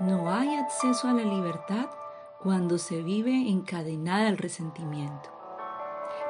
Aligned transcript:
No 0.00 0.32
hay 0.32 0.56
acceso 0.56 1.08
a 1.08 1.12
la 1.12 1.24
libertad 1.24 1.90
cuando 2.42 2.78
se 2.78 3.02
vive 3.02 3.50
encadenada 3.50 4.28
al 4.28 4.38
resentimiento. 4.38 5.28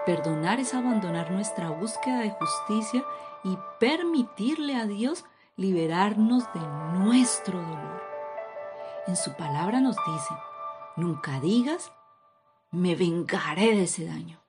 Perdonar 0.04 0.58
es 0.58 0.74
abandonar 0.74 1.30
nuestra 1.30 1.70
búsqueda 1.70 2.18
de 2.18 2.30
justicia 2.30 3.04
y 3.44 3.56
permitirle 3.78 4.74
a 4.74 4.86
Dios 4.86 5.24
liberarnos 5.56 6.52
de 6.52 6.60
nuestro 6.98 7.60
dolor. 7.60 8.02
En 9.06 9.14
su 9.14 9.34
palabra 9.34 9.80
nos 9.80 9.94
dice, 9.96 10.34
nunca 10.96 11.38
digas, 11.38 11.92
me 12.72 12.96
vengaré 12.96 13.76
de 13.76 13.84
ese 13.84 14.04
daño. 14.04 14.40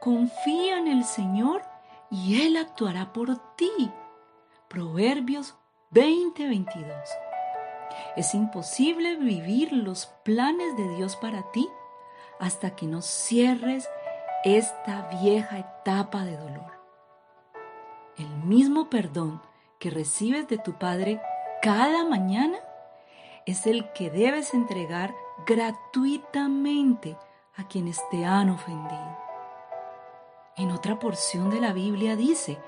Confía 0.00 0.78
en 0.78 0.86
el 0.86 1.04
Señor 1.04 1.62
y 2.08 2.46
Él 2.46 2.56
actuará 2.56 3.12
por 3.12 3.36
ti. 3.56 3.90
Proverbios 4.68 5.56
20:22. 5.90 7.33
Es 8.16 8.34
imposible 8.34 9.16
vivir 9.16 9.72
los 9.72 10.06
planes 10.24 10.76
de 10.76 10.88
Dios 10.96 11.16
para 11.16 11.50
ti 11.52 11.68
hasta 12.38 12.74
que 12.74 12.86
no 12.86 13.02
cierres 13.02 13.88
esta 14.44 15.08
vieja 15.22 15.58
etapa 15.58 16.24
de 16.24 16.36
dolor. 16.36 16.72
El 18.16 18.28
mismo 18.44 18.90
perdón 18.90 19.42
que 19.78 19.90
recibes 19.90 20.46
de 20.48 20.58
tu 20.58 20.74
Padre 20.74 21.20
cada 21.62 22.04
mañana 22.04 22.58
es 23.46 23.66
el 23.66 23.92
que 23.92 24.10
debes 24.10 24.54
entregar 24.54 25.14
gratuitamente 25.46 27.16
a 27.56 27.66
quienes 27.66 28.00
te 28.10 28.24
han 28.24 28.50
ofendido. 28.50 29.18
En 30.56 30.70
otra 30.70 30.98
porción 30.98 31.50
de 31.50 31.60
la 31.60 31.72
Biblia 31.72 32.16
dice, 32.16 32.58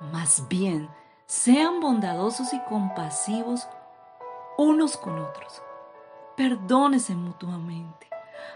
más 0.00 0.48
bien, 0.48 0.88
sean 1.26 1.80
bondadosos 1.80 2.52
y 2.52 2.60
compasivos 2.60 3.68
unos 4.60 4.98
con 4.98 5.18
otros. 5.18 5.62
Perdónense 6.36 7.14
mutuamente, 7.14 8.08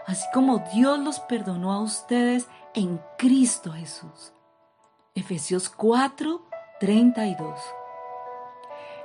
así 0.05 0.25
como 0.33 0.59
Dios 0.73 0.99
los 0.99 1.19
perdonó 1.21 1.73
a 1.73 1.79
ustedes 1.81 2.47
en 2.73 3.01
Cristo 3.17 3.71
Jesús. 3.71 4.31
Efesios 5.15 5.69
4, 5.69 6.41
32. 6.79 7.59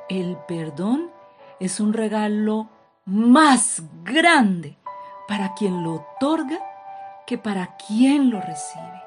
El 0.09 0.37
perdón 0.47 1.11
es 1.59 1.81
un 1.81 1.93
regalo 1.93 2.69
más 3.07 3.83
grande 4.03 4.77
para 5.27 5.55
quien 5.55 5.83
lo 5.83 5.95
otorga 5.95 6.59
que 7.27 7.39
para 7.39 7.77
quien 7.77 8.31
lo 8.31 8.41
recibe. 8.41 9.03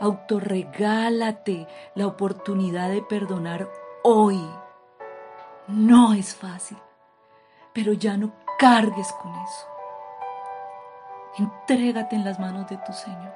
Autorregálate 0.00 1.66
la 1.94 2.06
oportunidad 2.06 2.90
de 2.90 3.02
perdonar 3.02 3.68
hoy. 4.02 4.40
No 5.72 6.14
es 6.14 6.34
fácil, 6.34 6.78
pero 7.72 7.92
ya 7.92 8.16
no 8.16 8.32
cargues 8.58 9.12
con 9.22 9.32
eso. 9.36 9.66
Entrégate 11.38 12.16
en 12.16 12.24
las 12.24 12.40
manos 12.40 12.68
de 12.68 12.76
tu 12.78 12.92
Señor. 12.92 13.32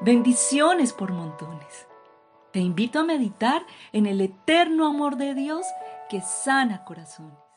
Bendiciones 0.00 0.92
por 0.92 1.12
montones. 1.12 1.88
Te 2.52 2.60
invito 2.60 3.00
a 3.00 3.04
meditar 3.04 3.62
en 3.92 4.06
el 4.06 4.20
eterno 4.20 4.86
amor 4.86 5.16
de 5.16 5.34
Dios 5.34 5.66
que 6.10 6.20
sana 6.20 6.84
corazones. 6.84 7.47